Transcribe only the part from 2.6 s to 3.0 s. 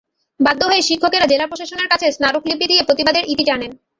দিয়ে